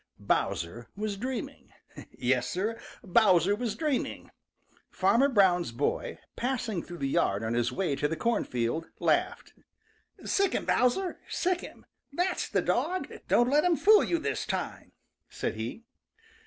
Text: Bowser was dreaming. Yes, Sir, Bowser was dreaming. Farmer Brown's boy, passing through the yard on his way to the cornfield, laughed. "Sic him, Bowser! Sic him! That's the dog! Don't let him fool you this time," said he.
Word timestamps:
Bowser 0.17 0.87
was 0.97 1.15
dreaming. 1.15 1.71
Yes, 2.17 2.49
Sir, 2.49 2.79
Bowser 3.03 3.55
was 3.55 3.75
dreaming. 3.75 4.31
Farmer 4.89 5.29
Brown's 5.29 5.71
boy, 5.71 6.17
passing 6.35 6.81
through 6.81 6.97
the 6.97 7.07
yard 7.07 7.43
on 7.43 7.53
his 7.53 7.71
way 7.71 7.95
to 7.97 8.07
the 8.07 8.15
cornfield, 8.15 8.87
laughed. 8.97 9.53
"Sic 10.25 10.53
him, 10.53 10.65
Bowser! 10.65 11.19
Sic 11.29 11.61
him! 11.61 11.85
That's 12.11 12.49
the 12.49 12.63
dog! 12.63 13.11
Don't 13.27 13.51
let 13.51 13.63
him 13.63 13.75
fool 13.77 14.03
you 14.03 14.17
this 14.17 14.47
time," 14.47 14.91
said 15.29 15.53
he. 15.53 15.83